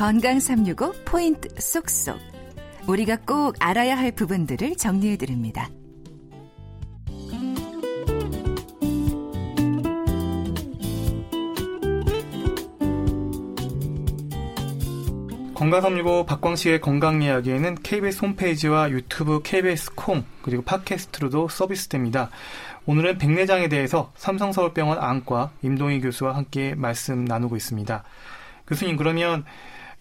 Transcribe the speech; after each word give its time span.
건강 0.00 0.40
365 0.40 0.94
포인트 1.04 1.50
쏙쏙. 1.60 2.18
우리가 2.88 3.18
꼭 3.26 3.54
알아야 3.60 3.98
할 3.98 4.12
부분들을 4.12 4.76
정리해 4.76 5.18
드립니다. 5.18 5.68
건강 15.52 15.82
365 15.82 16.24
박광식의 16.24 16.80
건강 16.80 17.20
이야기에는 17.20 17.74
KBS 17.82 18.24
홈페이지와 18.24 18.88
유튜브 18.88 19.42
KBS 19.42 19.94
콩 19.96 20.24
그리고 20.40 20.62
팟캐스트로도 20.62 21.48
서비스됩니다. 21.48 22.30
오늘은 22.86 23.18
백내장에 23.18 23.68
대해서 23.68 24.12
삼성서울병원 24.16 24.96
안과 24.98 25.50
임동희 25.60 26.00
교수와 26.00 26.36
함께 26.36 26.74
말씀 26.74 27.26
나누고 27.26 27.54
있습니다. 27.54 28.02
교수님 28.66 28.96
그러면 28.96 29.44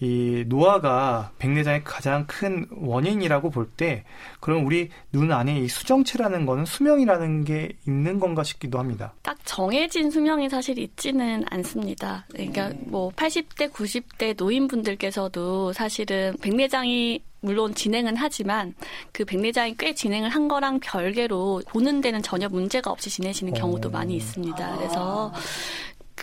이 0.02 0.46
노화가 0.48 1.32
백내장의 1.40 1.84
가장 1.84 2.26
큰 2.28 2.66
원인이라고 2.72 3.50
볼 3.50 3.70
때 3.78 4.04
그럼 4.40 4.66
우리 4.66 4.90
눈 5.12 5.32
안에 5.32 5.60
이 5.60 5.68
수정체라는 5.68 6.46
거는 6.46 6.66
수명이라는 6.66 7.44
게 7.46 7.78
있는 7.88 8.20
건가 8.20 8.44
싶기도 8.44 8.80
합니다. 8.80 9.14
딱 9.22 9.38
정해진 9.46 10.10
수명이 10.10 10.50
사실 10.50 10.80
있지는 10.80 11.44
않습니다. 11.50 12.26
그러니까 12.32 12.72
뭐 12.86 13.10
80대, 13.12 13.72
90대 13.72 14.36
노인분들께서도 14.38 15.74
사실은 15.74 16.36
백내장이 16.42 17.22
물론 17.42 17.74
진행은 17.74 18.18
하지만 18.18 18.74
그 19.14 19.24
백내장이 19.24 19.76
꽤 19.78 19.94
진행을 19.94 20.30
한 20.30 20.48
거랑 20.48 20.80
별개로 20.82 21.62
보는 21.70 22.02
데는 22.02 22.22
전혀 22.22 22.50
문제가 22.50 22.92
없이 22.92 23.10
지내시는 23.10 23.54
경우도 23.54 23.90
많이 23.92 24.16
있습니다. 24.18 24.78
그래서 24.78 25.32
그 25.34 25.40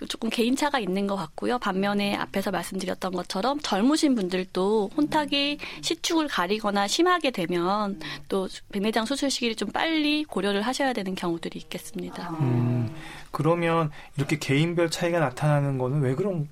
조금 0.06 0.28
개인차가 0.28 0.78
있는 0.78 1.06
것 1.06 1.16
같고요. 1.16 1.58
반면에 1.58 2.14
앞에서 2.16 2.50
말씀드렸던 2.50 3.12
것처럼 3.12 3.60
젊으신 3.60 4.14
분들도 4.14 4.90
혼탁이 4.96 5.58
시축을 5.80 6.28
가리거나 6.28 6.86
심하게 6.86 7.30
되면 7.30 7.98
또 8.28 8.48
백내장 8.72 9.06
수술 9.06 9.30
시기를 9.30 9.54
좀 9.54 9.70
빨리 9.70 10.24
고려를 10.24 10.62
하셔야 10.62 10.92
되는 10.92 11.14
경우들이 11.14 11.58
있겠습니다. 11.60 12.30
음, 12.40 12.94
그러면 13.30 13.90
이렇게 14.16 14.38
개인별 14.38 14.90
차이가 14.90 15.18
나타나는 15.20 15.78
거는 15.78 16.00
왜 16.02 16.14
그런 16.14 16.48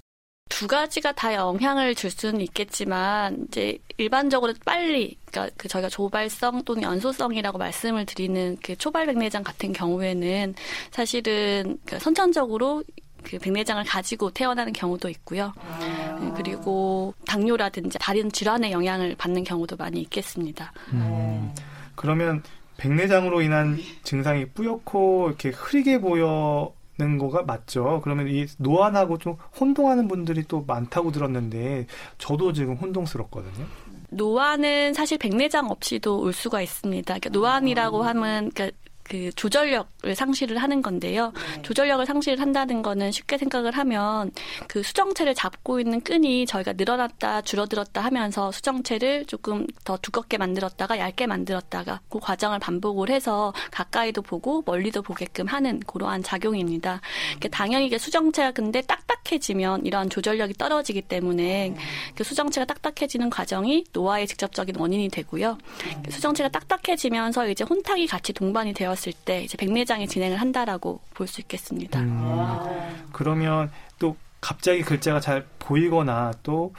두 0.48 0.68
가지가 0.68 1.12
다 1.12 1.34
영향을 1.34 1.94
줄 1.94 2.10
수는 2.10 2.40
있겠지만 2.42 3.46
이제 3.48 3.78
일반적으로 3.96 4.52
빨리 4.64 5.16
그러니까 5.24 5.52
그 5.56 5.68
저희가 5.68 5.88
조발성 5.88 6.62
또는 6.64 6.82
연소성이라고 6.82 7.58
말씀을 7.58 8.06
드리는 8.06 8.56
그 8.62 8.76
초발 8.76 9.06
백내장 9.06 9.42
같은 9.42 9.72
경우에는 9.72 10.54
사실은 10.92 11.78
그 11.84 11.98
선천적으로 11.98 12.84
그 13.24 13.38
백내장을 13.38 13.82
가지고 13.84 14.30
태어나는 14.30 14.72
경우도 14.72 15.08
있고요. 15.10 15.52
아. 15.56 16.34
그리고 16.36 17.14
당뇨라든지 17.26 17.98
다른 18.00 18.30
질환의 18.30 18.72
영향을 18.72 19.16
받는 19.16 19.44
경우도 19.44 19.76
많이 19.76 20.00
있겠습니다. 20.02 20.72
음, 20.92 21.52
그러면 21.94 22.42
백내장으로 22.76 23.42
인한 23.42 23.78
증상이 24.02 24.46
뿌옇고 24.50 25.28
이렇게 25.28 25.50
흐리게 25.50 26.00
보여 26.00 26.72
는 26.96 27.18
거가 27.18 27.42
맞죠. 27.42 28.00
그러면 28.04 28.28
이 28.28 28.46
노안하고 28.56 29.18
좀 29.18 29.36
혼동하는 29.58 30.06
분들이 30.06 30.44
또 30.46 30.62
많다고 30.64 31.10
들었는데 31.10 31.88
저도 32.18 32.52
지금 32.52 32.76
혼동스럽거든요. 32.76 33.66
노안은 34.10 34.94
사실 34.94 35.18
백내장 35.18 35.70
없이도 35.70 36.20
올 36.20 36.32
수가 36.32 36.62
있습니다. 36.62 37.02
그러니까 37.02 37.30
노안이라고 37.30 38.04
하면 38.04 38.50
그러니까 38.50 38.76
그 39.04 39.30
조절력을 39.36 40.14
상실을 40.14 40.58
하는 40.58 40.82
건데요. 40.82 41.32
네. 41.56 41.62
조절력을 41.62 42.04
상실을 42.06 42.40
한다는 42.40 42.82
거는 42.82 43.12
쉽게 43.12 43.38
생각을 43.38 43.72
하면 43.72 44.32
그 44.66 44.82
수정체를 44.82 45.34
잡고 45.34 45.78
있는 45.78 46.00
끈이 46.00 46.46
저희가 46.46 46.72
늘어났다 46.72 47.42
줄어들었다 47.42 48.00
하면서 48.00 48.50
수정체를 48.50 49.26
조금 49.26 49.66
더 49.84 49.98
두껍게 49.98 50.38
만들었다가 50.38 50.98
얇게 50.98 51.26
만들었다가 51.26 52.00
그 52.08 52.18
과정을 52.18 52.58
반복을 52.58 53.10
해서 53.10 53.52
가까이도 53.70 54.22
보고 54.22 54.62
멀리도 54.66 55.02
보게끔 55.02 55.46
하는 55.46 55.80
그러한 55.80 56.22
작용입니다. 56.22 57.00
그러니까 57.36 57.48
당연히 57.50 57.86
이게 57.86 57.98
수정체가 57.98 58.52
근데 58.52 58.80
딱 58.80 59.03
딱해지면 59.24 59.86
이러한 59.86 60.10
조절력이 60.10 60.54
떨어지기 60.54 61.02
때문에 61.02 61.70
네. 61.70 61.76
그 62.14 62.22
수정체가 62.24 62.66
딱딱해지는 62.66 63.30
과정이 63.30 63.84
노화의 63.92 64.26
직접적인 64.26 64.76
원인이 64.76 65.08
되고요. 65.08 65.58
그 66.04 66.10
수정체가 66.10 66.50
딱딱해지면서 66.50 67.48
이제 67.48 67.64
혼탁이 67.64 68.06
같이 68.06 68.32
동반이 68.32 68.72
되었을 68.74 69.12
때 69.24 69.42
이제 69.42 69.56
백내장이 69.56 70.06
진행을 70.06 70.36
한다라고 70.40 71.00
볼 71.14 71.24
수 71.26 71.40
있겠습니다. 71.40 71.98
음, 72.00 73.06
그러면 73.12 73.72
또 73.98 74.14
갑자기 74.42 74.82
글자가 74.82 75.20
잘 75.20 75.46
보이거나 75.58 76.32
또 76.42 76.72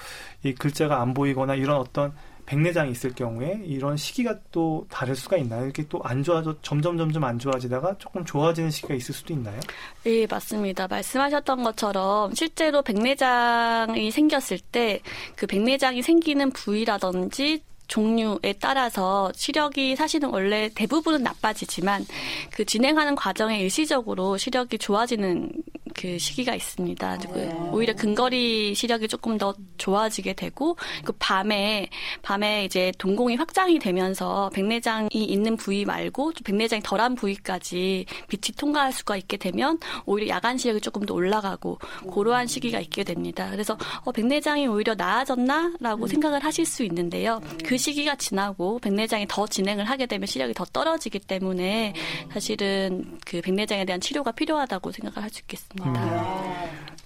이 0.43 0.53
글자가 0.53 1.01
안 1.01 1.15
보이거나 1.15 1.55
이런 1.55 1.77
어떤 1.77 2.13
백내장이 2.45 2.91
있을 2.91 3.13
경우에 3.15 3.61
이런 3.65 3.97
시기가 3.97 4.35
또 4.51 4.85
다를 4.89 5.15
수가 5.15 5.37
있나요? 5.37 5.63
이렇게 5.65 5.87
또 5.87 5.99
안 6.03 6.21
좋아져 6.23 6.55
점점 6.61 6.97
점점 6.97 7.23
안 7.23 7.39
좋아지다가 7.39 7.97
조금 7.97 8.23
좋아지는 8.23 8.69
시기가 8.69 8.93
있을 8.93 9.13
수도 9.15 9.33
있나요? 9.33 9.59
네, 10.03 10.27
맞습니다. 10.29 10.87
말씀하셨던 10.87 11.63
것처럼 11.63 12.33
실제로 12.35 12.81
백내장이 12.83 14.11
생겼을 14.11 14.59
때 14.71 14.99
그 15.35 15.47
백내장이 15.47 16.01
생기는 16.01 16.51
부위라든지 16.51 17.61
종류에 17.87 18.53
따라서 18.59 19.31
시력이 19.35 19.95
사실은 19.95 20.29
원래 20.29 20.69
대부분은 20.73 21.21
나빠지지만 21.23 22.05
그 22.51 22.65
진행하는 22.65 23.15
과정에 23.15 23.59
일시적으로 23.59 24.37
시력이 24.37 24.77
좋아지는 24.79 25.51
그 25.95 26.17
시기가 26.17 26.55
있습니다. 26.55 27.17
네. 27.17 27.53
오히려 27.71 27.93
근거리 27.93 28.73
시력이 28.73 29.07
조금 29.07 29.37
더 29.37 29.53
좋아지게 29.77 30.33
되고 30.33 30.75
그 31.03 31.13
밤에 31.19 31.89
밤에 32.21 32.65
이제 32.65 32.91
동공이 32.97 33.35
확장이 33.35 33.79
되면서 33.79 34.49
백내장이 34.53 35.09
있는 35.11 35.55
부위 35.55 35.85
말고 35.85 36.33
백내장이 36.43 36.81
덜한 36.83 37.15
부위까지 37.15 38.05
빛이 38.27 38.55
통과할 38.57 38.91
수가 38.91 39.17
있게 39.17 39.37
되면 39.37 39.79
오히려 40.05 40.29
야간 40.29 40.57
시력이 40.57 40.81
조금 40.81 41.05
더 41.05 41.13
올라가고 41.13 41.79
그러한 42.11 42.47
시기가 42.47 42.79
있게 42.79 43.03
됩니다. 43.03 43.49
그래서 43.51 43.77
어, 44.03 44.11
백내장이 44.11 44.67
오히려 44.67 44.95
나아졌나라고 44.95 46.05
음. 46.05 46.07
생각을 46.07 46.43
하실 46.43 46.65
수 46.65 46.83
있는데요. 46.83 47.39
그 47.63 47.77
시기가 47.77 48.15
지나고 48.15 48.79
백내장이 48.79 49.27
더 49.29 49.45
진행을 49.45 49.85
하게 49.85 50.05
되면 50.07 50.25
시력이 50.25 50.53
더 50.53 50.65
떨어지기 50.65 51.19
때문에 51.19 51.93
사실은 52.31 53.19
그 53.25 53.41
백내장에 53.41 53.85
대한 53.85 54.01
치료가 54.01 54.31
필요하다고 54.31 54.91
생각을 54.91 55.23
할 55.23 55.35
수 55.35 55.41
있겠습니다. 55.41 55.84
음. 55.85 55.93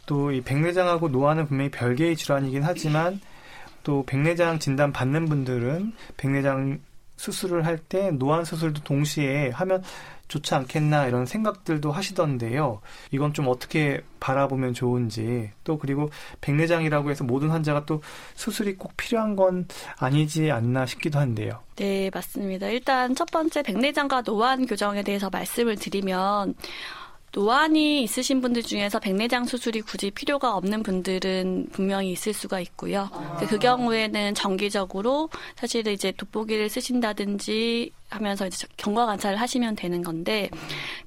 또이 0.05 0.41
백내장하고 0.41 1.09
노화는 1.09 1.47
분명히 1.47 1.69
별개의 1.69 2.15
질환이긴 2.15 2.63
하지만 2.63 3.21
또 3.83 4.03
백내장 4.05 4.59
진단 4.59 4.91
받는 4.91 5.25
분들은 5.25 5.93
백내장 6.17 6.79
수술을 7.15 7.65
할 7.65 7.77
때 7.77 8.11
노안 8.11 8.45
수술도 8.45 8.83
동시에 8.83 9.49
하면 9.49 9.83
좋지 10.29 10.53
않겠나 10.55 11.07
이런 11.07 11.25
생각들도 11.25 11.91
하시던데요. 11.91 12.81
이건 13.11 13.33
좀 13.33 13.47
어떻게 13.47 14.01
바라보면 14.19 14.73
좋은지 14.73 15.51
또 15.63 15.77
그리고 15.77 16.09
백내장이라고 16.41 17.09
해서 17.09 17.23
모든 17.23 17.49
환자가 17.49 17.85
또 17.85 18.01
수술이 18.35 18.75
꼭 18.75 18.95
필요한 18.95 19.35
건 19.35 19.67
아니지 19.97 20.51
않나 20.51 20.85
싶기도 20.85 21.19
한데요. 21.19 21.59
네, 21.75 22.09
맞습니다. 22.13 22.67
일단 22.67 23.15
첫 23.15 23.29
번째 23.31 23.63
백내장과 23.63 24.21
노안 24.21 24.65
교정에 24.67 25.01
대해서 25.03 25.29
말씀을 25.31 25.75
드리면 25.77 26.53
노안이 27.31 28.03
있으신 28.03 28.41
분들 28.41 28.63
중에서 28.63 28.99
백내장 28.99 29.45
수술이 29.45 29.81
굳이 29.81 30.11
필요가 30.11 30.55
없는 30.55 30.83
분들은 30.83 31.67
분명히 31.71 32.11
있을 32.11 32.33
수가 32.33 32.59
있고요. 32.61 33.09
아. 33.11 33.37
그 33.47 33.59
경우에는 33.59 34.35
정기적으로 34.35 35.29
사실은 35.55 35.93
이제 35.93 36.11
돋보기를 36.11 36.69
쓰신다든지 36.69 37.91
하면서 38.09 38.47
이제 38.47 38.67
경과 38.77 39.05
관찰을 39.05 39.39
하시면 39.39 39.75
되는 39.75 40.03
건데 40.03 40.49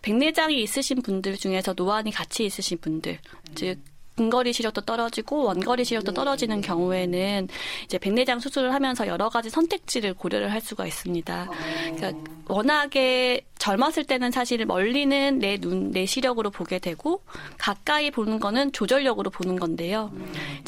백내장이 0.02 0.62
있으신 0.62 1.02
분들 1.02 1.37
중에서 1.37 1.75
노안이 1.76 2.12
같이 2.12 2.44
있으신 2.44 2.79
분들 2.79 3.19
즉 3.55 3.79
근거리 4.17 4.52
시력도 4.52 4.82
떨어지고 4.82 5.44
원거리 5.44 5.85
시력도 5.85 6.12
떨어지는 6.12 6.61
경우에는 6.61 7.49
이제 7.85 7.99
백내장 7.99 8.41
수술을 8.41 8.75
하면서 8.75 9.06
여러 9.06 9.29
가지 9.29 9.49
선택지를 9.49 10.14
고려를 10.14 10.52
할 10.52 10.61
수가 10.61 10.87
있습니다. 10.87 11.49
그러니까 11.97 12.32
워낙에 12.47 13.41
젊었을 13.62 14.03
때는 14.03 14.32
사실 14.32 14.67
멀리는 14.67 15.38
내 15.38 15.56
눈, 15.56 15.93
내 15.93 16.05
시력으로 16.05 16.50
보게 16.50 16.81
되고 16.81 17.23
가까이 17.59 18.11
보는 18.11 18.41
거는 18.41 18.73
조절력으로 18.73 19.31
보는 19.31 19.61
건데요. 19.61 20.11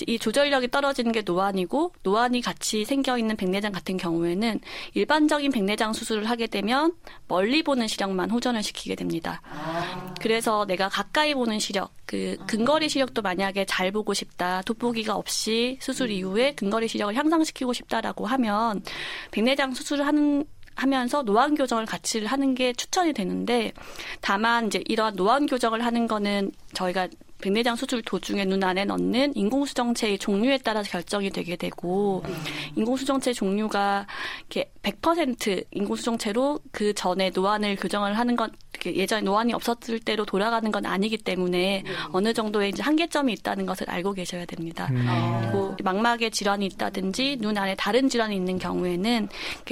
이 0.07 0.17
조절력이 0.17 0.71
떨어지는 0.71 1.11
게 1.11 1.23
노안이고 1.23 1.93
노안이 2.05 2.41
같이 2.41 2.85
생겨 2.85 3.19
있는 3.19 3.35
백내장 3.35 3.73
같은 3.73 3.97
경우에는 3.97 4.61
일반적인 4.95 5.51
백내장 5.51 5.93
수술을 5.93 6.31
하게 6.31 6.47
되면 6.47 6.93
멀리 7.27 7.65
보는 7.65 7.89
시력만 7.89 8.31
호전을 8.31 8.63
시키게 8.63 8.95
됩니다. 8.95 9.43
그래서 10.21 10.65
내가 10.65 10.89
가까이 10.89 11.35
보는 11.35 11.59
시력, 11.59 11.93
그 12.07 12.37
근거리 12.47 12.89
시력도 12.89 13.23
만약에 13.23 13.65
잘 13.65 13.91
보고 13.91 14.15
싶다, 14.15 14.63
돋보기가 14.63 15.17
없이 15.17 15.79
수술 15.81 16.13
이후에 16.13 16.55
근거리 16.55 16.87
시력을 16.87 17.17
향상시키고 17.17 17.73
싶다라고 17.73 18.27
하면 18.27 18.85
백내장 19.33 19.75
수술을 19.75 20.07
하는 20.07 20.45
하면서 20.75 21.23
노안 21.23 21.55
교정을 21.55 21.87
같이 21.87 22.25
하는 22.25 22.55
게 22.55 22.73
추천이 22.73 23.13
되는데 23.13 23.73
다만 24.21 24.67
이제 24.67 24.83
이러한 24.87 25.15
노안 25.17 25.47
교정을 25.47 25.85
하는 25.85 26.07
거는 26.07 26.53
저희가 26.73 27.09
백내장 27.41 27.77
수술 27.77 28.01
도중에 28.03 28.47
눈 28.47 28.65
안에 28.65 28.87
넣는 28.87 29.37
인공수정체의 29.37 30.19
종류에 30.19 30.59
따라서 30.65 30.91
결정이 30.91 31.31
되게 31.31 31.57
되고 31.57 32.23
인공수정체 32.75 33.35
종류가 33.35 34.07
이렇게 34.39 34.73
100% 34.83 35.67
인공수정체로 35.73 36.61
그 36.73 36.95
전에 36.95 37.31
노안을 37.35 37.77
교정을 37.77 38.17
하는 38.17 38.37
건 38.37 38.51
예전에 38.87 39.23
노안이 39.23 39.53
없었을 39.53 40.01
때로 40.01 40.25
돌아가는 40.25 40.71
건 40.71 40.87
아니기 40.87 41.19
때문에 41.19 41.85
어느 42.13 42.33
정도의 42.33 42.71
이제 42.71 42.83
한계점이 42.83 43.33
있다는 43.33 43.67
것을 43.67 43.89
알고 43.91 44.13
계셔야 44.13 44.45
됩니다. 44.45 44.89
음. 44.91 45.07
그리고 45.41 45.77
망막에 45.83 46.31
질환이 46.31 46.67
있다든지 46.67 47.39
눈 47.41 47.57
안에 47.57 47.75
다른 47.77 48.09
질환이 48.09 48.37
있는 48.37 48.59
경우에는 48.59 49.29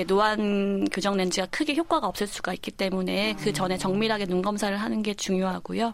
노안 0.07 0.85
교정 0.87 1.17
렌즈가 1.17 1.47
크게 1.47 1.75
효과가 1.75 2.07
없을 2.07 2.27
수가 2.27 2.53
있기 2.55 2.71
때문에 2.71 3.37
그 3.41 3.53
전에 3.53 3.77
정밀하게 3.79 4.27
눈 4.27 4.43
검사를 4.43 4.77
하는 4.77 5.03
게 5.03 5.15
중요하고요. 5.15 5.93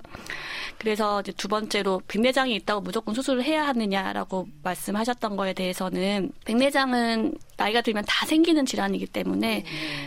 그래서 0.78 1.20
이제 1.20 1.32
두 1.32 1.48
번째로 1.48 2.00
백내장이 2.08 2.54
있다고 2.56 2.80
무조건 2.80 3.14
수술을 3.14 3.42
해야 3.42 3.66
하느냐라고 3.66 4.46
말씀하셨던 4.62 5.36
거에 5.36 5.52
대해서는 5.52 6.30
백내장은 6.44 7.34
나이가 7.58 7.82
들면 7.82 8.04
다 8.06 8.24
생기는 8.24 8.64
질환이기 8.64 9.06
때문에 9.06 9.64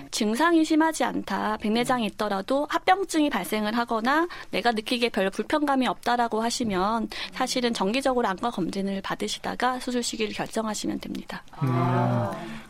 증상이 0.09 0.63
심하지 0.65 1.03
않다. 1.03 1.57
백내장이 1.57 2.05
있더라도 2.07 2.65
합병증이 2.69 3.29
발생을 3.29 3.77
하거나 3.77 4.27
내가 4.51 4.71
느끼기에 4.71 5.09
별 5.09 5.29
불편감이 5.29 5.85
없다라고 5.85 6.41
하시면 6.41 7.09
사실은 7.33 7.73
정기적으로 7.73 8.27
안과 8.27 8.49
검진을 8.49 9.01
받으시다가 9.01 9.79
수술 9.79 10.01
시기를 10.01 10.33
결정하시면 10.33 10.99
됩니다. 11.01 11.43
음, 11.61 11.69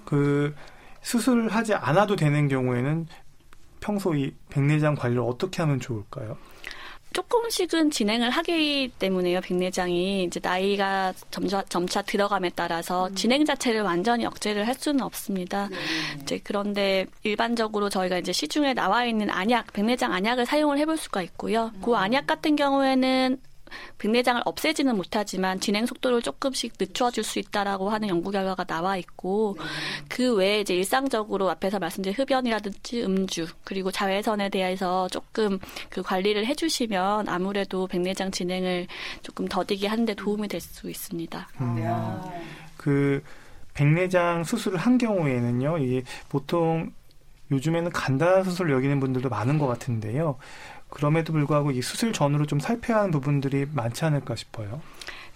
그 0.03 0.53
수술하지 1.01 1.75
않아도 1.75 2.15
되는 2.15 2.47
경우에는 2.47 3.07
평소 3.79 4.15
이 4.15 4.33
백내장 4.49 4.95
관리를 4.95 5.21
어떻게 5.21 5.61
하면 5.61 5.79
좋을까요? 5.79 6.37
조금씩은 7.13 7.91
진행을 7.91 8.29
하기 8.29 8.91
때문에요. 8.99 9.41
백내장이 9.41 10.23
이제 10.23 10.39
나이가 10.41 11.13
점차 11.29 11.61
점차 11.63 12.01
들어감에 12.01 12.51
따라서 12.55 13.07
음. 13.07 13.15
진행 13.15 13.45
자체를 13.45 13.81
완전히 13.81 14.25
억제를 14.25 14.67
할 14.67 14.75
수는 14.75 15.01
없습니다. 15.01 15.67
네. 15.69 15.77
이제 16.21 16.39
그런데 16.43 17.05
일반적으로 17.23 17.89
저희가 17.89 18.17
이제 18.17 18.31
시중에 18.31 18.73
나와 18.73 19.05
있는 19.05 19.29
안약, 19.29 19.73
백내장 19.73 20.13
안약을 20.13 20.45
사용을 20.45 20.77
해볼 20.79 20.97
수가 20.97 21.21
있고요. 21.23 21.71
그 21.73 21.77
음. 21.77 21.81
그 21.91 21.95
안약 21.97 22.25
같은 22.25 22.55
경우에는 22.55 23.37
백내장을 23.97 24.41
없애지는 24.45 24.95
못하지만 24.95 25.59
진행 25.59 25.85
속도를 25.85 26.21
조금씩 26.21 26.73
늦춰줄 26.79 27.23
수 27.23 27.39
있다라고 27.39 27.89
하는 27.89 28.07
연구 28.07 28.31
결과가 28.31 28.63
나와 28.63 28.97
있고 28.97 29.55
네. 29.59 29.65
그 30.07 30.35
외에 30.35 30.61
이제 30.61 30.73
일상적으로 30.73 31.49
앞에서 31.49 31.79
말씀드린 31.79 32.15
흡연이라든지 32.17 33.03
음주 33.03 33.47
그리고 33.63 33.91
자외선에 33.91 34.49
대해서 34.49 35.07
조금 35.09 35.59
그 35.89 36.01
관리를 36.01 36.45
해주시면 36.45 37.27
아무래도 37.27 37.87
백내장 37.87 38.31
진행을 38.31 38.87
조금 39.21 39.47
더디게 39.47 39.87
하는데 39.87 40.13
도움이 40.13 40.47
될 40.47 40.61
수 40.61 40.89
있습니다. 40.89 41.47
음, 41.59 41.77
그 42.77 43.23
백내장 43.73 44.43
수술을 44.43 44.77
한 44.77 44.97
경우에는요, 44.97 45.79
이게 45.79 46.03
보통 46.29 46.91
요즘에는 47.51 47.91
간단한 47.91 48.43
수술을 48.43 48.71
여기는 48.71 48.99
분들도 48.99 49.27
많은 49.29 49.57
것 49.57 49.67
같은데요. 49.67 50.37
그럼에도 50.91 51.33
불구하고 51.33 51.71
이 51.71 51.81
수술 51.81 52.13
전으로 52.13 52.45
좀 52.45 52.59
살펴야 52.59 52.99
하는 52.99 53.11
부분들이 53.11 53.65
많지 53.73 54.05
않을까 54.05 54.35
싶어요. 54.35 54.81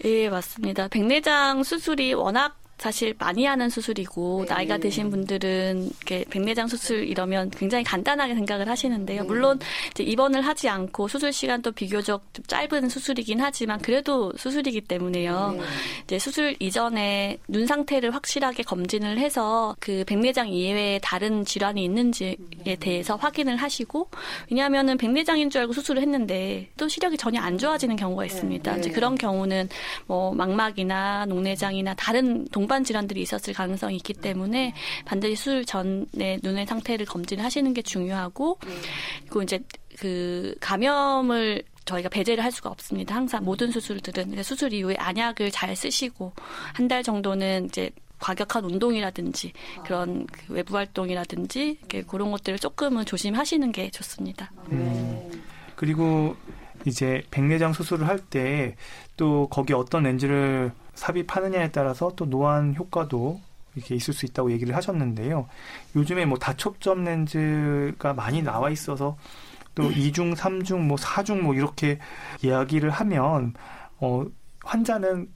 예, 0.04 0.30
맞습니다. 0.30 0.90
백내장 0.90 1.64
수술이 1.64 2.14
워낙 2.14 2.58
사실 2.78 3.16
많이 3.18 3.46
하는 3.46 3.70
수술이고 3.70 4.46
네. 4.48 4.54
나이가 4.54 4.78
드신 4.78 5.10
분들은 5.10 5.86
이렇게 5.86 6.26
백내장 6.30 6.68
수술 6.68 7.06
이러면 7.06 7.50
굉장히 7.52 7.86
간단하게 7.86 8.36
생각을 8.36 8.68
하시는데요. 8.68 9.22
네. 9.22 9.28
물론 9.28 9.60
이제 9.92 10.04
입원을 10.04 10.42
하지 10.42 10.68
않고 10.68 11.08
수술 11.08 11.32
시간도 11.32 11.72
비교적 11.72 12.22
좀 12.34 12.44
짧은 12.46 12.90
수술이긴 12.90 13.40
하지만 13.40 13.80
그래도 13.80 14.34
수술이기 14.36 14.82
때문에요. 14.82 15.56
네. 15.58 15.64
이제 16.04 16.20
수술 16.20 16.56
이전에 16.60 17.38
눈 17.48 17.66
상태를 17.66 18.14
확실하게 18.14 18.64
검진을 18.64 19.20
해서 19.20 19.76
그 19.80 20.04
백내장 20.06 20.50
이외에 20.50 21.00
다른 21.02 21.46
질환이 21.46 21.84
있는지에 21.86 22.36
네. 22.66 22.76
대해서 22.76 23.16
확인을 23.16 23.56
하시고 23.56 24.10
왜냐하면은 24.52 24.98
백내장인 24.98 25.50
줄 25.50 25.62
알고 25.62 25.72
수술을 25.72 26.02
했는데 26.02 26.70
또 26.76 26.90
시력이 26.90 27.16
전혀 27.16 27.40
안 27.40 27.58
좋아지는 27.58 27.96
경우가 27.96 28.26
있습니다. 28.26 28.74
네. 28.74 28.80
이제 28.80 28.90
그런 28.92 29.16
경우는 29.16 29.70
뭐 30.08 30.34
망막이나 30.34 31.26
녹내장이나 31.28 31.94
다른 31.94 32.46
동 32.52 32.65
동반 32.66 32.84
질환들이 32.84 33.22
있었을 33.22 33.54
가능성이 33.54 33.98
있기 33.98 34.14
때문에 34.14 34.74
반드시 35.06 35.36
수술 35.36 35.66
전에 35.66 36.40
눈의 36.42 36.66
상태를 36.66 37.06
검진하시는 37.06 37.72
게 37.76 37.84
중요하고 37.84 38.58
그리고 39.22 39.44
이제 39.44 39.60
그 40.00 40.56
감염을 40.60 41.62
저희가 41.86 42.10
배제를 42.10 42.44
할 42.44 42.52
수가 42.52 42.72
없습니다. 42.72 43.14
항상 43.14 43.44
모든 43.46 43.70
수술들은 43.72 44.42
수술 44.42 44.74
이후에 44.74 44.96
안약을 44.98 45.52
잘 45.52 45.76
쓰시고 45.76 46.34
한 46.74 46.88
달 46.88 47.04
정도는 47.04 47.66
이제 47.66 47.92
과격한 48.20 48.66
운동이라든지 48.66 49.52
그런 49.86 50.26
그 50.26 50.54
외부 50.54 50.76
활동이라든지 50.76 51.78
그런 52.08 52.32
것들을 52.32 52.58
조금은 52.58 53.06
조심하시는 53.06 53.72
게 53.74 53.92
좋습니다. 53.92 54.52
음, 54.72 55.44
그리고 55.76 56.36
이제 56.86 57.24
백내장 57.32 57.74
수술을 57.74 58.08
할 58.08 58.20
때 58.30 58.76
또 59.18 59.48
거기 59.50 59.74
어떤 59.74 60.04
렌즈를 60.04 60.72
삽입하느냐에 60.96 61.72
따라서 61.72 62.12
또 62.18 62.26
노안 62.26 62.76
효과도 62.76 63.40
이렇게 63.76 63.96
있을 63.96 64.14
수 64.14 64.26
있다고 64.26 64.52
얘기를 64.52 64.76
하셨는데요. 64.76 65.48
요즘에 65.96 66.26
뭐 66.26 66.38
다초점 66.38 67.04
렌즈가 67.06 68.14
많이 68.14 68.42
나와 68.42 68.70
있어서 68.70 69.18
또 69.74 69.90
2중, 69.90 70.36
3중, 70.36 70.80
뭐 70.80 70.98
4중 70.98 71.42
뭐 71.42 71.54
이렇게 71.54 72.00
이야기를 72.42 72.90
하면 72.90 73.54
어 74.00 74.26
환자는 74.66 75.30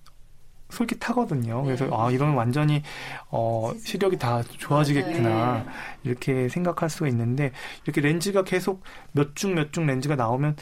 솔깃하거든요. 0.70 1.64
그래서 1.64 1.86
네. 1.86 1.92
아 1.94 2.12
이러면 2.12 2.36
완전히 2.36 2.84
어 3.32 3.72
시력이 3.84 4.18
다 4.20 4.44
좋아지겠구나 4.44 5.54
네. 5.54 5.66
이렇게 6.04 6.48
생각할 6.50 6.90
수가 6.90 7.08
있는데 7.10 7.52
이렇게 7.86 8.02
렌즈가 8.02 8.44
계속 8.44 8.84
몇 9.14 9.36
중 9.36 9.56
몇 9.56 9.72
중 9.72 9.88
렌즈가 9.88 10.16
나오면 10.16 10.56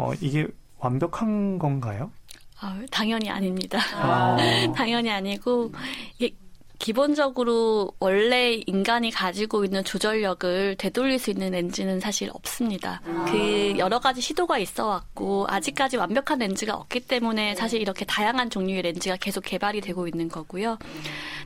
어 0.00 0.14
이게 0.20 0.46
완벽한 0.78 1.58
건가요? 1.58 2.10
아, 2.58 2.80
당연히 2.90 3.28
아닙니다. 3.28 3.78
아. 3.94 4.36
당연히 4.74 5.10
아니고 5.10 5.72
이게 6.18 6.34
기본적으로 6.78 7.92
원래 8.00 8.54
인간이 8.66 9.10
가지고 9.10 9.66
있는 9.66 9.84
조절력을 9.84 10.76
되돌릴 10.78 11.18
수 11.18 11.30
있는 11.30 11.50
렌즈는 11.50 12.00
사실 12.00 12.30
없습니다. 12.32 13.02
아. 13.04 13.26
그 13.30 13.74
여러 13.76 13.98
가지 13.98 14.22
시도가 14.22 14.56
있어 14.58 14.86
왔고 14.86 15.46
아직까지 15.50 15.98
완벽한 15.98 16.38
렌즈가 16.38 16.74
없기 16.74 17.00
때문에 17.00 17.54
사실 17.54 17.82
이렇게 17.82 18.06
다양한 18.06 18.48
종류의 18.48 18.80
렌즈가 18.80 19.16
계속 19.16 19.42
개발이 19.42 19.82
되고 19.82 20.08
있는 20.08 20.28
거고요. 20.28 20.78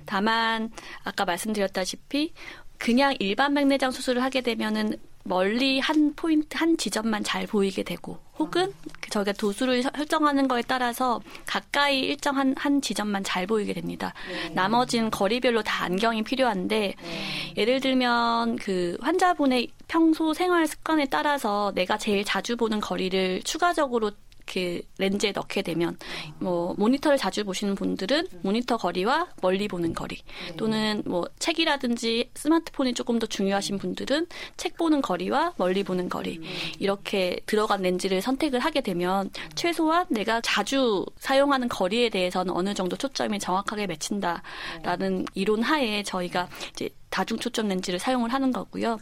다만 0.06 0.70
아까 1.02 1.24
말씀드렸다시피 1.24 2.32
그냥 2.78 3.16
일반 3.18 3.54
백내장 3.54 3.90
수술을 3.90 4.22
하게 4.22 4.40
되면은 4.40 4.96
멀리 5.24 5.80
한 5.80 6.14
포인트, 6.14 6.56
한 6.56 6.76
지점만 6.76 7.24
잘 7.24 7.46
보이게 7.46 7.82
되고, 7.82 8.18
혹은 8.38 8.72
저희가 9.10 9.32
도수를 9.32 9.82
설정하는 9.82 10.48
거에 10.48 10.62
따라서 10.66 11.20
가까이 11.46 12.00
일정한 12.00 12.54
한 12.58 12.82
지점만 12.82 13.24
잘 13.24 13.46
보이게 13.46 13.72
됩니다. 13.72 14.12
네. 14.28 14.50
나머지는 14.50 15.10
거리별로 15.10 15.62
다 15.62 15.84
안경이 15.84 16.22
필요한데, 16.24 16.94
네. 17.00 17.54
예를 17.56 17.80
들면 17.80 18.56
그 18.56 18.98
환자분의 19.00 19.68
평소 19.88 20.34
생활 20.34 20.66
습관에 20.66 21.06
따라서 21.06 21.72
내가 21.74 21.96
제일 21.96 22.24
자주 22.24 22.56
보는 22.56 22.80
거리를 22.80 23.42
추가적으로 23.44 24.10
그 24.46 24.80
렌즈에 24.98 25.32
넣게 25.32 25.62
되면 25.62 25.96
뭐 26.38 26.74
모니터를 26.78 27.18
자주 27.18 27.44
보시는 27.44 27.74
분들은 27.74 28.28
모니터 28.42 28.76
거리와 28.76 29.28
멀리 29.40 29.68
보는 29.68 29.94
거리 29.94 30.18
또는 30.56 31.02
뭐 31.06 31.24
책이라든지 31.38 32.30
스마트폰이 32.34 32.94
조금 32.94 33.18
더 33.18 33.26
중요하신 33.26 33.78
분들은 33.78 34.26
책 34.56 34.76
보는 34.76 35.02
거리와 35.02 35.54
멀리 35.56 35.82
보는 35.82 36.08
거리 36.08 36.40
이렇게 36.78 37.40
들어간 37.46 37.82
렌즈를 37.82 38.20
선택을 38.20 38.60
하게 38.60 38.80
되면 38.80 39.30
최소한 39.54 40.06
내가 40.10 40.40
자주 40.40 41.04
사용하는 41.18 41.68
거리에 41.68 42.08
대해서는 42.10 42.54
어느 42.54 42.74
정도 42.74 42.96
초점이 42.96 43.38
정확하게 43.38 43.86
맺힌다라는 43.86 45.26
이론 45.34 45.62
하에 45.62 46.02
저희가 46.02 46.48
이제 46.72 46.88
다중 47.14 47.38
초점 47.38 47.68
렌즈를 47.68 48.00
사용을 48.00 48.32
하는 48.32 48.50
거고요. 48.50 48.98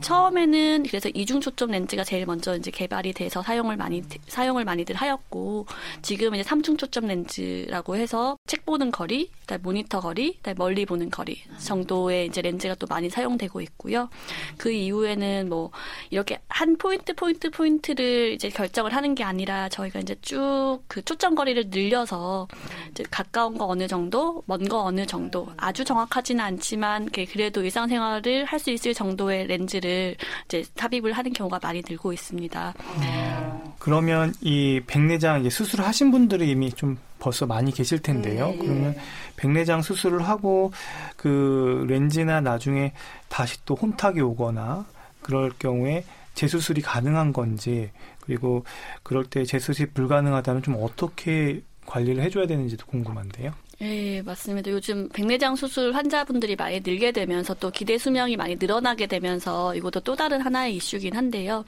처음에는 0.00 0.84
그래서 0.86 1.08
이중 1.08 1.40
초점 1.40 1.72
렌즈가 1.72 2.04
제일 2.04 2.24
먼저 2.24 2.56
이제 2.56 2.70
개발이 2.70 3.12
돼서 3.14 3.42
사용을 3.42 3.76
많이 3.76 4.00
사용을 4.28 4.64
많이들 4.64 4.94
하였고 4.94 5.66
지금 6.00 6.36
이제 6.36 6.44
삼중 6.44 6.76
초점 6.76 7.08
렌즈라고 7.08 7.96
해서 7.96 8.36
책 8.46 8.64
보는 8.64 8.92
거리, 8.92 9.32
그다음 9.48 9.62
모니터 9.62 10.00
거리, 10.00 10.36
그다음 10.36 10.56
멀리 10.58 10.84
보는 10.84 11.08
거리 11.10 11.40
정도의 11.58 12.26
이제 12.26 12.42
렌즈가 12.42 12.74
또 12.74 12.86
많이 12.86 13.08
사용되고 13.08 13.60
있고요. 13.62 14.10
그 14.58 14.70
이후에는 14.70 15.48
뭐 15.48 15.70
이렇게 16.10 16.38
한 16.48 16.76
포인트 16.76 17.14
포인트 17.14 17.50
포인트를 17.50 18.32
이제 18.32 18.50
결정을 18.50 18.94
하는 18.94 19.14
게 19.14 19.24
아니라 19.24 19.68
저희가 19.70 20.00
이제 20.00 20.14
쭉 20.20 20.80
그 20.86 21.02
초점 21.02 21.34
거리를 21.34 21.64
늘려서 21.70 22.46
이제 22.90 23.02
가까운 23.10 23.56
거 23.56 23.66
어느 23.66 23.86
정도, 23.88 24.42
먼 24.46 24.68
거 24.68 24.82
어느 24.82 25.06
정도 25.06 25.48
아주 25.56 25.84
정확하지는 25.84 26.44
않지만 26.44 27.06
그래 27.10 27.24
그래도 27.24 27.62
일상생활을 27.62 28.44
할 28.44 28.58
수 28.58 28.70
있을 28.70 28.92
정도의 28.92 29.46
렌즈를 29.46 30.16
이제 30.46 30.64
삽입을 30.74 31.12
하는 31.12 31.32
경우가 31.32 31.60
많이 31.62 31.80
늘고 31.88 32.12
있습니다. 32.12 32.74
어, 33.88 33.90
그러면 33.90 34.34
이 34.40 34.80
백내장 34.86 35.40
이제 35.40 35.50
수술을 35.50 35.86
하신 35.86 36.10
분들이 36.10 36.50
이미 36.50 36.70
좀 36.72 36.98
벌써 37.18 37.46
많이 37.46 37.72
계실 37.72 38.00
텐데요. 38.00 38.48
네. 38.48 38.58
그러면 38.58 38.96
백내장 39.36 39.82
수술을 39.82 40.28
하고 40.28 40.72
그 41.16 41.84
렌즈나 41.88 42.40
나중에 42.40 42.92
다시 43.28 43.58
또 43.64 43.74
혼탁이 43.74 44.20
오거나 44.20 44.86
그럴 45.22 45.50
경우에 45.58 46.04
재수술이 46.34 46.82
가능한 46.82 47.32
건지 47.32 47.90
그리고 48.20 48.64
그럴 49.02 49.24
때 49.24 49.44
재수술이 49.44 49.90
불가능하다면 49.90 50.62
좀 50.62 50.76
어떻게 50.80 51.62
관리를 51.88 52.22
해줘야 52.22 52.46
되는지도 52.46 52.86
궁금한데요. 52.86 53.52
네, 53.80 54.22
맞습니다. 54.22 54.70
요즘 54.72 55.08
백내장 55.08 55.54
수술 55.54 55.94
환자분들이 55.94 56.56
많이 56.56 56.80
늘게 56.80 57.12
되면서 57.12 57.54
또 57.54 57.70
기대 57.70 57.96
수명이 57.96 58.36
많이 58.36 58.56
늘어나게 58.56 59.06
되면서 59.06 59.74
이것도 59.74 60.00
또 60.00 60.16
다른 60.16 60.40
하나의 60.40 60.76
이슈긴 60.76 61.16
한데요. 61.16 61.64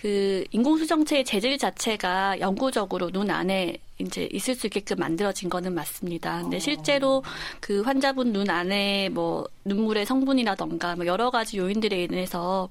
그 0.00 0.44
인공수정체의 0.52 1.24
재질 1.24 1.58
자체가 1.58 2.38
영구적으로 2.40 3.10
눈 3.10 3.30
안에 3.30 3.76
이제 3.98 4.28
있을 4.32 4.54
수 4.54 4.68
있게끔 4.68 4.98
만들어진 4.98 5.50
거는 5.50 5.74
맞습니다. 5.74 6.42
근데 6.42 6.58
실제로 6.58 7.22
그 7.60 7.82
환자분 7.82 8.32
눈 8.32 8.48
안에 8.48 9.08
뭐 9.10 9.44
눈물의 9.64 10.06
성분이라던가 10.06 10.96
뭐 10.96 11.06
여러 11.06 11.30
가지 11.30 11.58
요인들에 11.58 12.04
인해서 12.04 12.68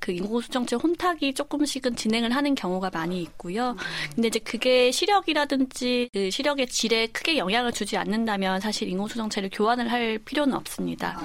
그 0.00 0.12
인공수정체 0.12 0.76
혼탁이 0.76 1.34
조금씩은 1.34 1.94
진행을 1.94 2.34
하는 2.34 2.54
경우가 2.54 2.90
많이 2.92 3.22
있고요. 3.22 3.76
근데 4.14 4.28
이제 4.28 4.38
그게 4.38 4.90
시력이라든지 4.90 6.10
그 6.12 6.30
시력의 6.30 6.66
질에 6.68 7.06
크게 7.08 7.36
영향을 7.36 7.72
주지 7.72 7.96
않는다면 7.96 8.60
사실 8.60 8.88
인공수정체를 8.88 9.50
교환을 9.52 9.90
할 9.90 10.18
필요는 10.18 10.54
없습니다. 10.54 11.20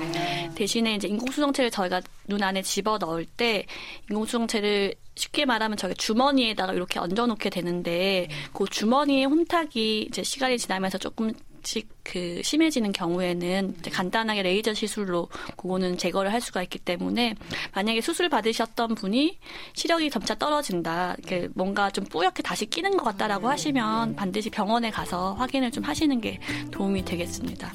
대신에 0.55 0.95
이제 0.95 1.07
인공수정체를 1.07 1.71
저희가 1.71 2.01
눈 2.27 2.43
안에 2.43 2.61
집어 2.61 2.97
넣을 2.97 3.25
때 3.25 3.65
인공수정체를 4.09 4.93
쉽게 5.15 5.45
말하면 5.45 5.77
저희 5.77 5.93
주머니에다가 5.95 6.73
이렇게 6.73 6.99
얹어놓게 6.99 7.49
되는데 7.49 8.27
그 8.53 8.65
주머니의 8.69 9.25
혼탁이 9.25 10.01
이제 10.01 10.23
시간이 10.23 10.57
지나면서 10.57 10.97
조금 10.97 11.31
씩 11.65 11.95
그 12.05 12.41
심해지는 12.43 12.91
경우에는 12.93 13.77
간단하게 13.91 14.43
레이저 14.43 14.73
시술로 14.73 15.27
그거는 15.57 15.97
제거를 15.97 16.31
할 16.31 16.39
수가 16.39 16.61
있기 16.61 16.77
때문에 16.77 17.33
만약에 17.73 17.99
수술 17.99 18.29
받으셨던 18.29 18.93
분이 18.93 19.39
시력이 19.73 20.11
점차 20.11 20.35
떨어진다, 20.35 21.15
이렇게 21.17 21.49
뭔가 21.55 21.89
좀 21.89 22.05
뿌옇게 22.05 22.43
다시 22.43 22.67
끼는 22.67 22.95
것 22.95 23.03
같다라고 23.03 23.49
하시면 23.49 24.15
반드시 24.15 24.51
병원에 24.51 24.91
가서 24.91 25.33
확인을 25.33 25.71
좀 25.71 25.83
하시는 25.83 26.21
게 26.21 26.39
도움이 26.71 27.03
되겠습니다. 27.03 27.73